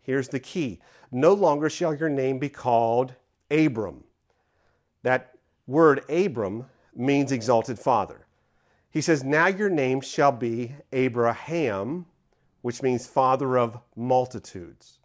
Here's 0.01 0.27
the 0.27 0.39
key 0.39 0.81
no 1.09 1.33
longer 1.33 1.69
shall 1.69 1.93
your 1.93 2.09
name 2.09 2.37
be 2.37 2.49
called 2.49 3.13
Abram. 3.49 4.03
That 5.03 5.35
word 5.67 6.03
Abram 6.09 6.65
means 6.95 7.31
exalted 7.31 7.79
father. 7.79 8.25
He 8.89 9.01
says, 9.01 9.23
Now 9.23 9.47
your 9.47 9.69
name 9.69 10.01
shall 10.01 10.31
be 10.31 10.75
Abraham, 10.91 12.05
which 12.61 12.81
means 12.81 13.07
father 13.07 13.57
of 13.57 13.79
multitudes. 13.95 14.99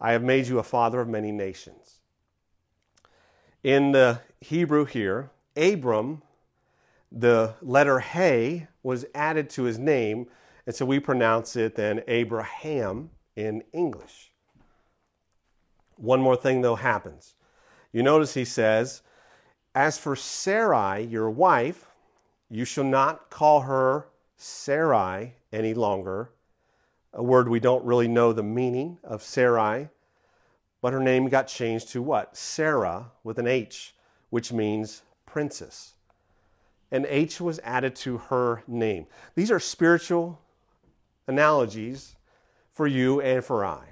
I 0.00 0.12
have 0.12 0.22
made 0.22 0.46
you 0.46 0.58
a 0.58 0.62
father 0.62 1.00
of 1.00 1.08
many 1.08 1.32
nations. 1.32 2.00
In 3.64 3.92
the 3.92 4.20
Hebrew 4.40 4.84
here, 4.84 5.30
Abram, 5.56 6.22
the 7.10 7.54
letter 7.62 7.98
He 7.98 8.68
was 8.82 9.06
added 9.14 9.50
to 9.50 9.62
his 9.64 9.78
name, 9.78 10.26
and 10.66 10.74
so 10.74 10.84
we 10.84 11.00
pronounce 11.00 11.56
it 11.56 11.74
then 11.74 12.02
Abraham 12.06 13.10
in 13.34 13.62
English. 13.72 14.32
One 15.96 16.20
more 16.20 16.36
thing, 16.36 16.60
though, 16.60 16.76
happens. 16.76 17.34
You 17.92 18.02
notice 18.02 18.34
he 18.34 18.44
says, 18.44 19.02
As 19.76 19.98
for 19.98 20.16
Sarai, 20.16 21.02
your 21.02 21.28
wife, 21.28 21.84
you 22.48 22.64
shall 22.64 22.82
not 22.82 23.28
call 23.28 23.60
her 23.60 24.06
Sarai 24.38 25.34
any 25.52 25.74
longer, 25.74 26.30
a 27.12 27.22
word 27.22 27.46
we 27.46 27.60
don't 27.60 27.84
really 27.84 28.08
know 28.08 28.32
the 28.32 28.42
meaning 28.42 28.96
of 29.04 29.22
Sarai, 29.22 29.90
but 30.80 30.94
her 30.94 31.00
name 31.00 31.28
got 31.28 31.46
changed 31.46 31.90
to 31.90 32.00
what? 32.00 32.34
Sarah 32.34 33.12
with 33.22 33.38
an 33.38 33.46
H, 33.46 33.94
which 34.30 34.50
means 34.50 35.02
princess. 35.26 35.92
An 36.90 37.04
H 37.06 37.38
was 37.42 37.60
added 37.62 37.94
to 37.96 38.16
her 38.16 38.62
name. 38.66 39.06
These 39.34 39.50
are 39.50 39.60
spiritual 39.60 40.40
analogies 41.26 42.16
for 42.72 42.86
you 42.86 43.20
and 43.20 43.44
for 43.44 43.62
I. 43.62 43.84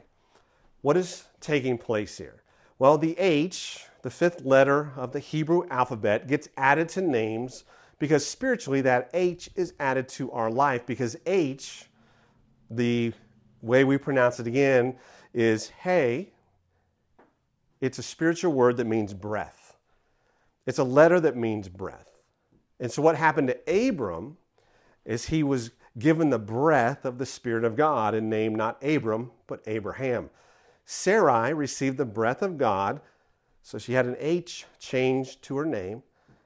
What 0.80 0.96
is 0.96 1.24
taking 1.40 1.76
place 1.76 2.16
here? 2.16 2.42
Well, 2.78 2.96
the 2.96 3.18
H, 3.18 3.84
the 4.04 4.10
fifth 4.10 4.44
letter 4.44 4.92
of 4.96 5.12
the 5.12 5.18
Hebrew 5.18 5.66
alphabet, 5.70 6.28
gets 6.28 6.46
added 6.58 6.90
to 6.90 7.00
names 7.00 7.64
because 7.98 8.24
spiritually 8.24 8.82
that 8.82 9.08
H 9.14 9.48
is 9.56 9.72
added 9.80 10.08
to 10.10 10.30
our 10.32 10.50
life 10.50 10.84
because 10.84 11.16
H, 11.24 11.86
the 12.70 13.14
way 13.62 13.82
we 13.82 13.96
pronounce 13.96 14.38
it 14.38 14.46
again, 14.46 14.94
is 15.32 15.70
hey. 15.70 16.28
It's 17.80 17.98
a 17.98 18.02
spiritual 18.02 18.52
word 18.52 18.76
that 18.76 18.86
means 18.86 19.14
breath. 19.14 19.78
It's 20.66 20.78
a 20.78 20.84
letter 20.84 21.18
that 21.20 21.34
means 21.34 21.70
breath. 21.70 22.10
And 22.80 22.92
so 22.92 23.00
what 23.00 23.16
happened 23.16 23.48
to 23.48 23.88
Abram 23.88 24.36
is 25.06 25.24
he 25.24 25.42
was 25.42 25.70
given 25.98 26.28
the 26.28 26.38
breath 26.38 27.06
of 27.06 27.16
the 27.16 27.24
Spirit 27.24 27.64
of 27.64 27.74
God 27.74 28.14
and 28.14 28.28
named 28.28 28.58
not 28.58 28.84
Abram, 28.84 29.30
but 29.46 29.62
Abraham. 29.66 30.28
Sarai 30.84 31.54
received 31.54 31.96
the 31.96 32.04
breath 32.04 32.42
of 32.42 32.58
God, 32.58 33.00
so 33.64 33.78
she 33.78 33.94
had 33.94 34.04
an 34.04 34.16
H 34.20 34.66
changed 34.78 35.42
to 35.44 35.56
her 35.56 35.64
name, 35.64 36.02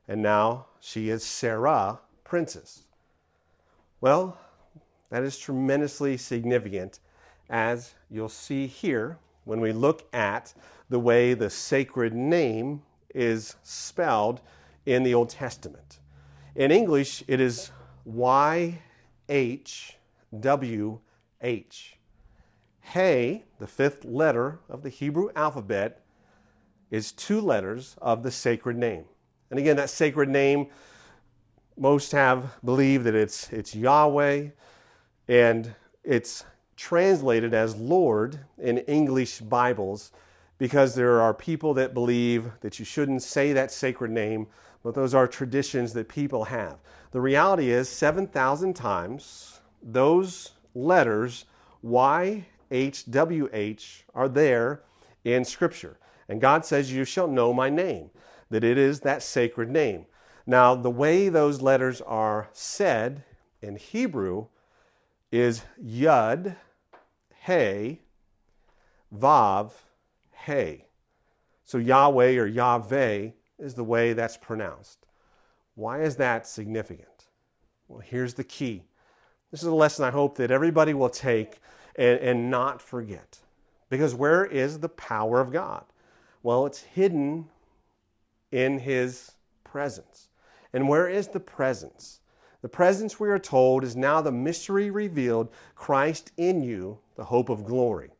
and 0.06 0.22
now 0.22 0.66
she 0.78 1.10
is 1.10 1.24
Sarah, 1.24 1.98
princess. 2.22 2.84
Well, 4.00 4.38
that 5.10 5.24
is 5.24 5.36
tremendously 5.36 6.16
significant, 6.16 7.00
as 7.50 7.94
you'll 8.08 8.28
see 8.28 8.68
here 8.68 9.18
when 9.44 9.60
we 9.60 9.72
look 9.72 10.06
at 10.14 10.54
the 10.90 11.00
way 11.00 11.34
the 11.34 11.50
sacred 11.50 12.14
name 12.14 12.82
is 13.12 13.56
spelled 13.64 14.40
in 14.86 15.02
the 15.02 15.12
Old 15.12 15.30
Testament. 15.30 15.98
In 16.54 16.70
English, 16.70 17.24
it 17.26 17.40
is 17.40 17.72
Y 18.04 18.78
H 19.28 19.96
W 20.38 21.00
H. 21.40 21.96
Hey, 22.80 23.44
the 23.58 23.66
fifth 23.66 24.04
letter 24.04 24.60
of 24.68 24.82
the 24.82 24.88
Hebrew 24.88 25.30
alphabet, 25.34 26.04
is 26.90 27.12
two 27.12 27.40
letters 27.40 27.96
of 28.00 28.22
the 28.22 28.30
sacred 28.30 28.76
name. 28.76 29.04
And 29.50 29.58
again, 29.58 29.76
that 29.76 29.90
sacred 29.90 30.28
name, 30.28 30.68
most 31.76 32.12
have 32.12 32.56
believed 32.64 33.04
that 33.04 33.14
it's, 33.14 33.52
it's 33.52 33.74
Yahweh, 33.74 34.48
and 35.28 35.74
it's 36.04 36.44
translated 36.76 37.54
as 37.54 37.76
Lord 37.76 38.38
in 38.58 38.78
English 38.78 39.40
Bibles 39.40 40.12
because 40.58 40.94
there 40.94 41.20
are 41.20 41.34
people 41.34 41.74
that 41.74 41.94
believe 41.94 42.50
that 42.60 42.78
you 42.78 42.84
shouldn't 42.84 43.22
say 43.22 43.52
that 43.52 43.70
sacred 43.70 44.10
name, 44.10 44.46
but 44.82 44.94
those 44.94 45.14
are 45.14 45.26
traditions 45.26 45.92
that 45.92 46.08
people 46.08 46.44
have. 46.44 46.78
The 47.12 47.20
reality 47.20 47.70
is, 47.70 47.88
7,000 47.88 48.74
times, 48.74 49.60
those 49.82 50.52
letters, 50.74 51.44
YHWH, 51.84 52.42
are 54.14 54.28
there 54.28 54.82
in 55.24 55.44
Scripture. 55.44 55.96
And 56.28 56.40
God 56.40 56.64
says, 56.64 56.92
You 56.92 57.04
shall 57.04 57.28
know 57.28 57.52
my 57.52 57.70
name, 57.70 58.10
that 58.50 58.64
it 58.64 58.78
is 58.78 59.00
that 59.00 59.22
sacred 59.22 59.70
name. 59.70 60.06
Now, 60.46 60.74
the 60.74 60.90
way 60.90 61.28
those 61.28 61.60
letters 61.60 62.00
are 62.00 62.48
said 62.52 63.24
in 63.62 63.76
Hebrew 63.76 64.46
is 65.30 65.62
Yud, 65.82 66.56
Hey, 67.34 68.00
Vav, 69.14 69.72
Hey. 70.32 70.86
So 71.64 71.78
Yahweh 71.78 72.36
or 72.36 72.46
Yahweh 72.46 73.30
is 73.58 73.74
the 73.74 73.84
way 73.84 74.12
that's 74.12 74.36
pronounced. 74.36 75.06
Why 75.74 76.00
is 76.02 76.16
that 76.16 76.46
significant? 76.46 77.26
Well, 77.88 78.00
here's 78.00 78.34
the 78.34 78.44
key. 78.44 78.82
This 79.50 79.62
is 79.62 79.68
a 79.68 79.74
lesson 79.74 80.04
I 80.04 80.10
hope 80.10 80.36
that 80.38 80.50
everybody 80.50 80.94
will 80.94 81.08
take 81.08 81.60
and, 81.96 82.18
and 82.20 82.50
not 82.50 82.80
forget. 82.80 83.38
Because 83.90 84.14
where 84.14 84.44
is 84.44 84.78
the 84.78 84.88
power 84.88 85.40
of 85.40 85.52
God? 85.52 85.84
Well, 86.48 86.64
it's 86.64 86.80
hidden 86.80 87.50
in 88.52 88.78
His 88.78 89.32
presence. 89.64 90.30
And 90.72 90.88
where 90.88 91.06
is 91.06 91.28
the 91.28 91.40
presence? 91.40 92.20
The 92.62 92.70
presence, 92.70 93.20
we 93.20 93.28
are 93.28 93.38
told, 93.38 93.84
is 93.84 93.94
now 93.94 94.22
the 94.22 94.32
mystery 94.32 94.90
revealed 94.90 95.50
Christ 95.74 96.32
in 96.38 96.62
you, 96.62 97.00
the 97.16 97.24
hope 97.24 97.50
of 97.50 97.66
glory. 97.66 98.12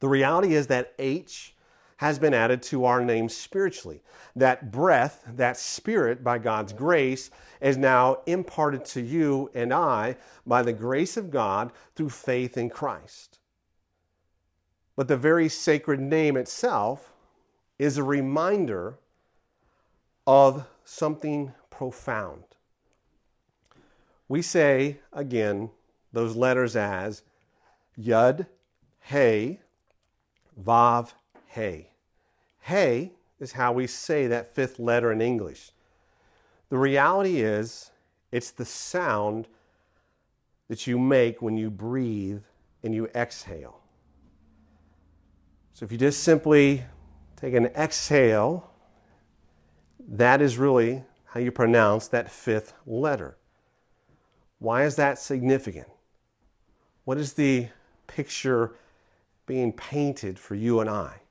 The 0.00 0.08
reality 0.08 0.54
is 0.54 0.66
that 0.68 0.94
H 0.98 1.54
has 1.98 2.18
been 2.18 2.32
added 2.32 2.62
to 2.62 2.86
our 2.86 3.04
name 3.04 3.28
spiritually. 3.28 4.00
That 4.34 4.72
breath, 4.72 5.22
that 5.36 5.58
spirit 5.58 6.24
by 6.24 6.38
God's 6.38 6.72
grace, 6.72 7.28
is 7.60 7.76
now 7.76 8.22
imparted 8.24 8.86
to 8.86 9.02
you 9.02 9.50
and 9.52 9.74
I 9.74 10.16
by 10.46 10.62
the 10.62 10.72
grace 10.72 11.18
of 11.18 11.30
God 11.30 11.70
through 11.96 12.08
faith 12.08 12.56
in 12.56 12.70
Christ. 12.70 13.40
But 14.96 15.06
the 15.06 15.18
very 15.18 15.50
sacred 15.50 16.00
name 16.00 16.38
itself 16.38 17.12
is 17.82 17.98
a 17.98 18.02
reminder 18.04 18.96
of 20.24 20.64
something 20.84 21.52
profound. 21.68 22.44
We 24.28 24.40
say, 24.40 25.00
again, 25.12 25.68
those 26.12 26.36
letters 26.36 26.76
as 26.76 27.22
Yud, 27.98 28.46
Hey, 29.00 29.58
Vav, 30.64 31.12
Hey. 31.46 31.88
Hey 32.60 33.10
is 33.40 33.50
how 33.50 33.72
we 33.72 33.88
say 33.88 34.28
that 34.28 34.54
fifth 34.54 34.78
letter 34.78 35.10
in 35.10 35.20
English. 35.20 35.72
The 36.68 36.78
reality 36.78 37.40
is, 37.40 37.90
it's 38.30 38.52
the 38.52 38.64
sound 38.64 39.48
that 40.68 40.86
you 40.86 41.00
make 41.00 41.42
when 41.42 41.56
you 41.56 41.68
breathe 41.68 42.42
and 42.84 42.94
you 42.94 43.08
exhale. 43.08 43.80
So 45.74 45.84
if 45.84 45.90
you 45.90 45.98
just 45.98 46.22
simply 46.22 46.84
take 47.42 47.54
an 47.54 47.66
exhale, 47.66 48.70
that 50.08 50.40
is 50.40 50.56
really 50.56 51.04
how 51.24 51.40
you 51.40 51.52
pronounce 51.52 52.08
that 52.08 52.30
fifth 52.30 52.72
letter. 52.86 53.36
Why 54.60 54.84
is 54.84 54.96
that 54.96 55.18
significant? 55.18 55.88
What 57.04 57.18
is 57.18 57.34
the 57.34 57.68
picture 58.06 58.76
being 59.44 59.72
painted 59.72 60.38
for 60.38 60.54
you 60.54 60.80
and 60.80 60.88
I? 60.88 61.22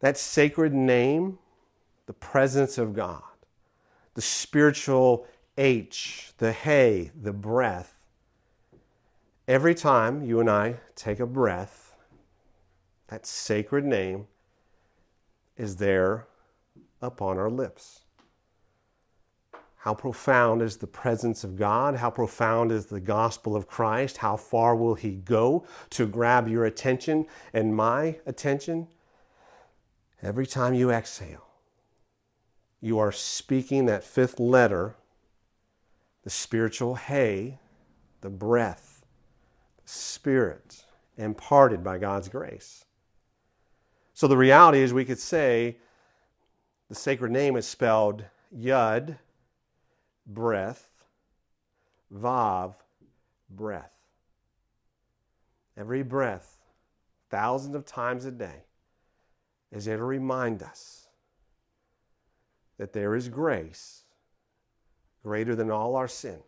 that 0.00 0.16
sacred 0.16 0.72
name, 0.72 1.38
the 2.06 2.12
presence 2.12 2.78
of 2.78 2.94
God, 2.94 3.22
the 4.14 4.22
spiritual 4.22 5.26
H, 5.56 6.32
the 6.38 6.52
hey, 6.52 7.10
the 7.20 7.32
breath. 7.32 7.94
Every 9.48 9.74
time 9.74 10.24
you 10.24 10.40
and 10.40 10.48
I 10.48 10.76
take 10.94 11.20
a 11.20 11.26
breath, 11.26 11.87
that 13.08 13.26
sacred 13.26 13.84
name 13.84 14.26
is 15.56 15.76
there 15.76 16.26
upon 17.02 17.38
our 17.38 17.50
lips. 17.50 18.02
How 19.76 19.94
profound 19.94 20.60
is 20.60 20.76
the 20.76 20.86
presence 20.86 21.44
of 21.44 21.56
God? 21.56 21.96
How 21.96 22.10
profound 22.10 22.72
is 22.72 22.86
the 22.86 23.00
gospel 23.00 23.56
of 23.56 23.68
Christ? 23.68 24.18
How 24.18 24.36
far 24.36 24.76
will 24.76 24.94
He 24.94 25.12
go 25.12 25.66
to 25.90 26.06
grab 26.06 26.48
your 26.48 26.64
attention 26.64 27.26
and 27.52 27.74
my 27.74 28.18
attention? 28.26 28.88
Every 30.20 30.46
time 30.46 30.74
you 30.74 30.90
exhale, 30.90 31.46
you 32.80 32.98
are 32.98 33.12
speaking 33.12 33.86
that 33.86 34.04
fifth 34.04 34.40
letter, 34.40 34.96
the 36.24 36.30
spiritual 36.30 36.96
hey, 36.96 37.58
the 38.20 38.30
breath, 38.30 39.06
the 39.82 39.88
spirit 39.88 40.84
imparted 41.16 41.82
by 41.82 41.98
God's 41.98 42.28
grace. 42.28 42.84
So 44.18 44.26
the 44.26 44.36
reality 44.36 44.80
is, 44.80 44.92
we 44.92 45.04
could 45.04 45.20
say 45.20 45.76
the 46.88 46.94
sacred 46.96 47.30
name 47.30 47.54
is 47.54 47.68
spelled 47.68 48.24
Yud, 48.52 49.16
breath, 50.26 50.88
Vav, 52.12 52.74
breath. 53.48 53.92
Every 55.76 56.02
breath, 56.02 56.56
thousands 57.30 57.76
of 57.76 57.86
times 57.86 58.24
a 58.24 58.32
day, 58.32 58.64
is 59.70 59.84
there 59.84 59.98
to 59.98 60.02
remind 60.02 60.64
us 60.64 61.06
that 62.76 62.92
there 62.92 63.14
is 63.14 63.28
grace 63.28 64.02
greater 65.22 65.54
than 65.54 65.70
all 65.70 65.94
our 65.94 66.08
sin. 66.08 66.40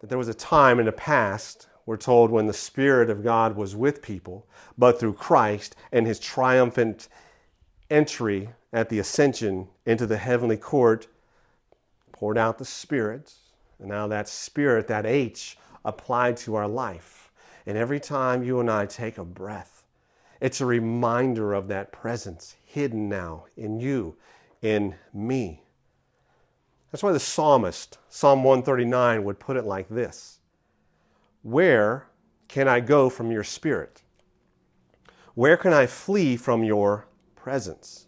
That 0.00 0.08
there 0.08 0.18
was 0.18 0.26
a 0.26 0.34
time 0.34 0.80
in 0.80 0.86
the 0.86 0.90
past, 0.90 1.68
we're 1.86 1.96
told, 1.96 2.30
when 2.30 2.46
the 2.46 2.52
Spirit 2.52 3.10
of 3.10 3.24
God 3.24 3.56
was 3.56 3.74
with 3.74 4.02
people, 4.02 4.46
but 4.78 5.00
through 5.00 5.14
Christ 5.14 5.76
and 5.90 6.06
his 6.06 6.18
triumphant 6.18 7.08
entry 7.90 8.48
at 8.72 8.88
the 8.88 8.98
ascension 9.00 9.68
into 9.84 10.06
the 10.06 10.16
heavenly 10.16 10.56
court, 10.56 11.08
poured 12.12 12.38
out 12.38 12.58
the 12.58 12.64
Spirit. 12.64 13.32
And 13.78 13.88
now 13.88 14.06
that 14.06 14.28
Spirit, 14.28 14.86
that 14.88 15.06
H, 15.06 15.58
applied 15.84 16.36
to 16.38 16.54
our 16.54 16.68
life. 16.68 17.32
And 17.66 17.76
every 17.76 18.00
time 18.00 18.42
you 18.42 18.60
and 18.60 18.70
I 18.70 18.86
take 18.86 19.18
a 19.18 19.24
breath, 19.24 19.84
it's 20.40 20.60
a 20.60 20.66
reminder 20.66 21.52
of 21.52 21.68
that 21.68 21.92
presence 21.92 22.56
hidden 22.64 23.08
now 23.08 23.44
in 23.56 23.78
you, 23.78 24.16
in 24.60 24.94
me. 25.12 25.62
That's 26.90 27.02
why 27.02 27.12
the 27.12 27.20
psalmist, 27.20 27.98
Psalm 28.08 28.44
139, 28.44 29.24
would 29.24 29.38
put 29.38 29.56
it 29.56 29.64
like 29.64 29.88
this 29.88 30.40
Where 31.42 32.06
can 32.46 32.68
I 32.68 32.80
go 32.80 33.10
from 33.10 33.32
your 33.32 33.42
spirit? 33.42 34.02
Where 35.34 35.56
can 35.56 35.72
I 35.72 35.86
flee 35.86 36.36
from 36.36 36.62
your 36.62 37.08
presence? 37.34 38.06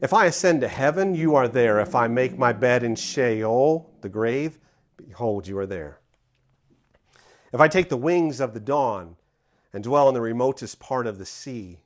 If 0.00 0.12
I 0.12 0.26
ascend 0.26 0.60
to 0.62 0.68
heaven, 0.68 1.14
you 1.14 1.34
are 1.34 1.48
there. 1.48 1.80
If 1.80 1.94
I 1.94 2.08
make 2.08 2.38
my 2.38 2.52
bed 2.52 2.82
in 2.82 2.96
Sheol, 2.96 3.92
the 4.00 4.08
grave, 4.08 4.58
behold, 4.96 5.46
you 5.46 5.58
are 5.58 5.66
there. 5.66 6.00
If 7.52 7.60
I 7.60 7.68
take 7.68 7.88
the 7.88 7.96
wings 7.96 8.40
of 8.40 8.52
the 8.52 8.60
dawn 8.60 9.16
and 9.72 9.84
dwell 9.84 10.08
in 10.08 10.14
the 10.14 10.20
remotest 10.20 10.80
part 10.80 11.06
of 11.06 11.18
the 11.18 11.26
sea, 11.26 11.78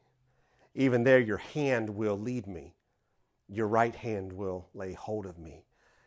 even 0.75 1.05
there 1.05 1.21
your 1.21 1.39
hand 1.39 1.91
will 1.91 2.19
lead 2.19 2.47
me. 2.47 2.75
Your 3.49 3.69
right 3.69 3.95
hand 3.95 4.33
will 4.33 4.69
lay 4.73 4.95
hold 4.95 5.27
of 5.27 5.39
me. 5.39 5.67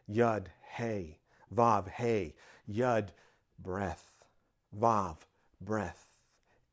Yud, 0.10 0.48
Hey, 0.68 1.20
Vav, 1.54 1.88
Hey, 1.88 2.34
Yud, 2.68 3.10
breath, 3.60 4.15
Vav, 4.80 5.18
breath. 5.62 6.06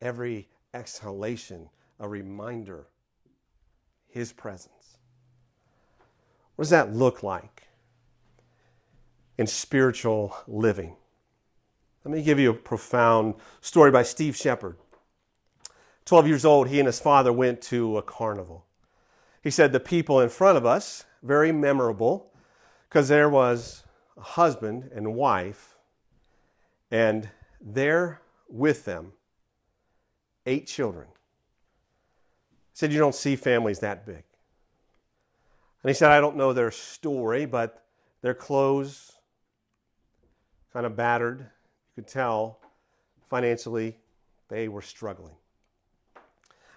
Every 0.01 0.49
exhalation, 0.75 1.69
a 2.01 2.09
reminder, 2.09 2.87
His 4.09 4.33
presence. 4.33 4.99
What 6.57 6.65
does 6.65 6.71
that 6.71 6.95
look 6.95 7.23
like 7.23 7.63
in 9.39 9.47
spiritual 9.47 10.37
living? 10.47 10.97
Let 12.05 12.15
me 12.15 12.23
give 12.23 12.39
you 12.39 12.51
a 12.51 12.55
profound 12.55 13.35
story 13.61 13.91
by 13.91 14.03
Steve 14.03 14.37
Shepard. 14.37 14.77
12 16.05 16.27
years 16.27 16.45
old, 16.45 16.69
he 16.69 16.81
and 16.81 16.87
his 16.87 16.99
father 16.99 17.33
went 17.33 17.63
to 17.63 17.97
a 17.97 18.03
carnival. 18.03 18.67
He 19.43 19.51
said 19.51 19.73
the 19.73 19.81
people 19.81 20.21
in 20.21 20.29
front 20.29 20.59
of 20.59 20.67
us, 20.67 21.05
very 21.23 21.53
memorable, 21.53 22.33
because 22.89 23.09
there 23.09 23.31
was 23.31 23.85
a 24.17 24.23
husband 24.23 24.91
and 24.93 25.15
wife, 25.15 25.77
and 26.91 27.31
there 27.63 28.21
with 28.49 28.85
them, 28.85 29.13
eight 30.47 30.67
children. 30.67 31.07
He 32.73 32.79
said, 32.79 32.93
You 32.93 32.99
don't 32.99 33.15
see 33.15 33.37
families 33.37 33.79
that 33.81 34.05
big. 34.05 34.25
And 35.83 35.91
he 35.91 35.95
said, 35.95 36.11
I 36.11 36.21
don't 36.21 36.37
know 36.37 36.53
their 36.53 36.71
story, 36.71 37.47
but 37.47 37.85
their 38.21 38.35
clothes 38.35 39.13
kind 40.73 40.87
of 40.87 40.97
battered. 40.97 41.41
You 41.41 42.03
could 42.03 42.09
tell 42.09 42.61
financially 43.29 43.97
they 44.49 44.69
were 44.69 44.83
struggling. 44.83 45.35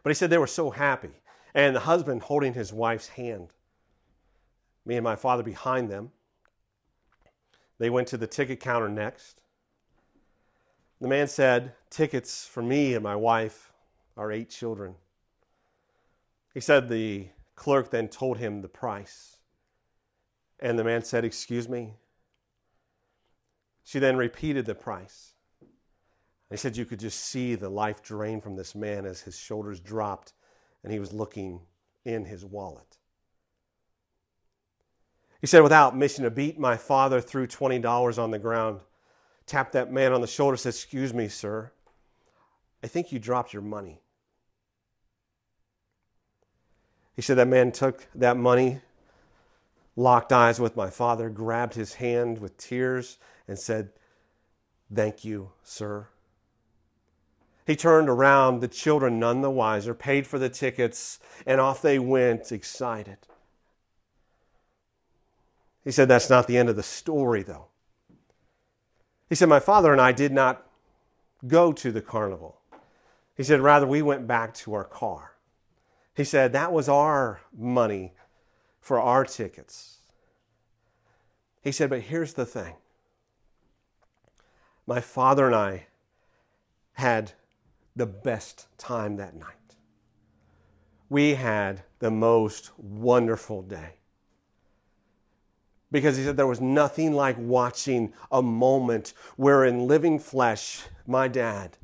But 0.04 0.10
he 0.10 0.14
said 0.16 0.30
they 0.30 0.38
were 0.38 0.48
so 0.48 0.70
happy. 0.70 1.12
And 1.54 1.76
the 1.76 1.80
husband 1.80 2.22
holding 2.22 2.54
his 2.54 2.74
wife's 2.74 3.08
hand. 3.08 3.50
Me 4.86 4.96
and 4.96 5.04
my 5.04 5.16
father 5.16 5.44
behind 5.44 5.90
them. 5.90 6.12
They 7.80 7.90
went 7.90 8.08
to 8.10 8.18
the 8.18 8.28
ticket 8.28 8.60
counter 8.60 8.90
next. 8.90 9.42
The 11.02 11.08
man 11.08 11.28
said, 11.28 11.74
Tickets 11.90 12.46
for 12.46 12.64
me 12.64 12.94
and 12.94 13.04
my 13.04 13.16
wife, 13.16 13.72
our 14.18 14.32
eight 14.32 14.50
children. 14.50 14.96
He 16.54 16.60
said 16.60 16.88
the 16.88 17.28
clerk 17.56 17.92
then 17.92 18.08
told 18.08 18.38
him 18.38 18.62
the 18.62 18.70
price. 18.70 19.38
And 20.60 20.80
the 20.80 20.84
man 20.84 21.04
said, 21.04 21.26
Excuse 21.26 21.68
me. 21.68 21.96
She 23.84 24.00
then 24.00 24.18
repeated 24.18 24.66
the 24.66 24.76
price. 24.76 25.34
He 26.50 26.58
said 26.58 26.78
you 26.78 26.86
could 26.86 27.00
just 27.00 27.20
see 27.20 27.56
the 27.56 27.70
life 27.70 28.02
drain 28.02 28.40
from 28.40 28.56
this 28.56 28.76
man 28.76 29.06
as 29.06 29.22
his 29.22 29.38
shoulders 29.38 29.80
dropped 29.80 30.34
and 30.84 30.94
he 30.94 31.00
was 31.00 31.12
looking 31.12 31.60
in 32.06 32.24
his 32.24 32.46
wallet. 32.46 32.98
He 35.42 35.48
said, 35.48 35.64
without 35.64 35.98
missing 35.98 36.26
a 36.26 36.30
beat, 36.30 36.58
my 36.58 36.78
father 36.78 37.20
threw 37.20 37.46
$20 37.46 38.18
on 38.18 38.32
the 38.32 38.40
ground, 38.40 38.80
tapped 39.46 39.74
that 39.74 39.92
man 39.92 40.14
on 40.14 40.22
the 40.22 40.28
shoulder, 40.28 40.58
said, 40.58 40.70
Excuse 40.70 41.14
me, 41.14 41.28
sir. 41.28 41.72
I 42.84 42.88
think 42.88 43.12
you 43.12 43.20
dropped 43.20 43.54
your 43.54 43.62
money. 43.62 44.02
He 47.16 47.22
said 47.22 47.38
that 47.38 47.48
man 47.48 47.72
took 47.72 48.08
that 48.16 48.38
money, 48.38 48.82
locked 49.96 50.34
eyes 50.34 50.60
with 50.60 50.76
my 50.76 50.90
father, 50.90 51.30
grabbed 51.30 51.74
his 51.74 51.96
hand 51.96 52.40
with 52.40 52.58
tears, 52.58 53.18
and 53.48 53.58
said, 53.58 53.90
Thank 54.94 55.24
you, 55.24 55.52
sir. 55.64 56.08
He 57.66 57.76
turned 57.76 58.10
around, 58.10 58.60
the 58.60 58.68
children 58.68 59.20
none 59.20 59.42
the 59.42 59.50
wiser, 59.50 59.96
paid 59.96 60.28
for 60.28 60.38
the 60.38 60.50
tickets, 60.50 61.20
and 61.48 61.60
off 61.60 61.82
they 61.82 61.98
went, 61.98 62.52
excited. 62.52 63.18
He 65.84 65.92
said, 65.92 66.08
That's 66.08 66.30
not 66.30 66.48
the 66.48 66.58
end 66.58 66.70
of 66.70 66.76
the 66.76 66.84
story, 66.84 67.42
though. 67.42 67.68
He 69.36 69.38
said, 69.38 69.50
My 69.50 69.60
father 69.60 69.92
and 69.92 70.00
I 70.00 70.14
did 70.14 70.32
not 70.32 70.66
go 71.46 71.74
to 71.74 71.92
the 71.92 72.02
carnival. 72.02 72.62
He 73.36 73.44
said, 73.44 73.60
Rather, 73.60 73.86
we 73.86 74.02
went 74.02 74.28
back 74.28 74.54
to 74.54 74.74
our 74.74 74.86
car. 74.86 75.34
He 76.16 76.24
said, 76.24 76.54
That 76.54 76.72
was 76.72 76.88
our 76.88 77.42
money 77.54 78.14
for 78.80 78.98
our 78.98 79.26
tickets. 79.26 79.98
He 81.62 81.74
said, 81.74 81.90
But 81.90 82.00
here's 82.00 82.36
the 82.36 82.46
thing 82.46 82.76
my 84.88 85.02
father 85.02 85.48
and 85.48 85.56
I 85.56 85.88
had 86.94 87.34
the 87.94 88.06
best 88.06 88.68
time 88.78 89.18
that 89.18 89.36
night. 89.36 89.76
We 91.10 91.34
had 91.34 91.84
the 92.00 92.10
most 92.10 92.72
wonderful 92.78 93.64
day. 93.64 93.96
Because 95.92 96.18
he 96.18 96.24
said 96.24 96.36
there 96.36 96.48
was 96.48 96.62
nothing 96.62 97.14
like 97.14 97.38
watching 97.38 98.14
a 98.32 98.42
moment 98.42 99.14
where, 99.38 99.66
in 99.66 99.88
living 99.88 100.20
flesh, 100.20 100.84
my 101.08 101.28
dad 101.28 101.78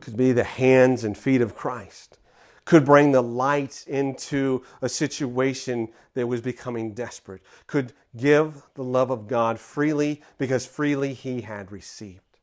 could 0.00 0.16
be 0.16 0.32
the 0.32 0.44
hands 0.44 1.04
and 1.04 1.16
feet 1.16 1.40
of 1.40 1.54
Christ, 1.54 2.18
could 2.64 2.84
bring 2.84 3.12
the 3.12 3.22
light 3.22 3.84
into 3.86 4.62
a 4.82 4.88
situation 4.88 5.88
that 6.14 6.26
was 6.26 6.40
becoming 6.40 6.94
desperate, 6.94 7.42
could 7.66 7.92
give 8.16 8.62
the 8.74 8.84
love 8.84 9.10
of 9.10 9.28
God 9.28 9.58
freely 9.58 10.22
because 10.38 10.66
freely 10.66 11.14
he 11.14 11.42
had 11.42 11.70
received. 11.70 12.38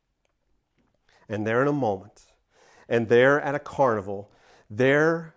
And 1.28 1.46
there 1.46 1.62
in 1.62 1.68
a 1.68 1.72
moment, 1.72 2.22
and 2.88 3.08
there 3.08 3.40
at 3.40 3.54
a 3.54 3.58
carnival, 3.58 4.30
there 4.70 5.34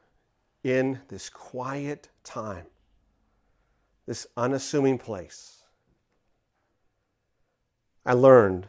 in 0.64 1.00
this 1.10 1.30
quiet 1.30 2.10
time, 2.24 2.66
this 4.06 4.28
unassuming 4.36 4.98
place, 4.98 5.64
I 8.06 8.14
learned 8.14 8.68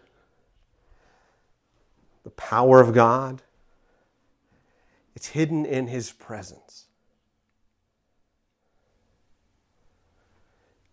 the 2.25 2.31
power 2.31 2.81
of 2.81 2.95
God. 2.95 3.43
It's 5.15 5.29
hidden 5.29 5.65
in 5.65 5.87
His 5.87 6.13
presence. 6.13 6.87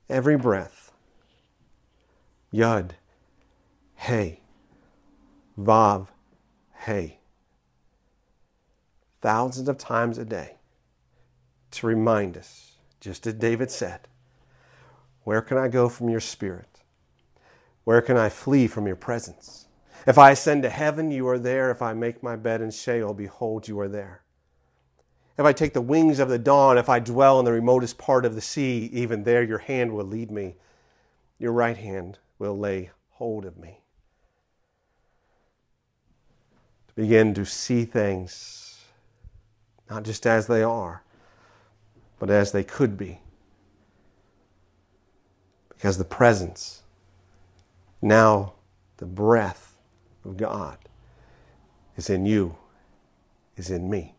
Every 0.09 0.37
breath, 0.37 0.91
Yud, 2.51 2.91
Hey, 3.99 4.39
Vav, 5.59 6.07
hey, 6.73 7.19
thousands 9.21 9.67
of 9.67 9.77
times 9.77 10.17
a 10.17 10.23
day 10.23 10.55
to 11.71 11.85
remind 11.85 12.37
us, 12.37 12.77
just 13.01 13.27
as 13.27 13.33
David 13.33 13.69
said, 13.69 14.07
Where 15.29 15.43
can 15.43 15.59
I 15.59 15.67
go 15.67 15.89
from 15.89 16.09
your 16.09 16.21
spirit? 16.21 16.81
Where 17.83 18.01
can 18.01 18.17
I 18.17 18.29
flee 18.29 18.65
from 18.65 18.87
your 18.87 18.95
presence? 18.95 19.67
If 20.07 20.17
I 20.17 20.31
ascend 20.31 20.63
to 20.63 20.71
heaven, 20.71 21.11
you 21.11 21.27
are 21.27 21.37
there. 21.37 21.69
If 21.69 21.83
I 21.83 21.93
make 21.93 22.23
my 22.23 22.35
bed 22.35 22.61
in 22.61 22.71
Sheol, 22.71 23.13
behold, 23.13 23.67
you 23.67 23.79
are 23.79 23.87
there. 23.87 24.23
If 25.37 25.45
I 25.45 25.53
take 25.53 25.73
the 25.73 25.81
wings 25.81 26.17
of 26.17 26.29
the 26.29 26.39
dawn, 26.39 26.79
if 26.79 26.89
I 26.89 26.97
dwell 26.97 27.37
in 27.37 27.45
the 27.45 27.51
remotest 27.51 27.99
part 27.99 28.25
of 28.25 28.33
the 28.33 28.41
sea, 28.41 28.89
even 28.91 29.23
there 29.23 29.43
your 29.43 29.59
hand 29.59 29.93
will 29.93 30.05
lead 30.05 30.31
me. 30.31 30.55
Your 31.37 31.51
right 31.51 31.77
hand 31.77 32.17
will 32.39 32.57
lay 32.57 32.89
hold 33.11 33.45
of 33.45 33.55
me. 33.55 33.81
To 36.87 36.95
begin 36.95 37.35
to 37.35 37.45
see 37.45 37.85
things, 37.85 38.79
not 39.91 40.01
just 40.01 40.25
as 40.25 40.47
they 40.47 40.63
are, 40.63 41.03
but 42.17 42.31
as 42.31 42.51
they 42.51 42.63
could 42.63 42.97
be. 42.97 43.19
Because 45.79 45.97
the 45.97 46.03
presence, 46.03 46.83
now 48.01 48.51
the 48.97 49.05
breath 49.05 49.77
of 50.25 50.35
God, 50.35 50.77
is 51.95 52.09
in 52.09 52.25
you, 52.25 52.57
is 53.55 53.69
in 53.71 53.89
me. 53.89 54.13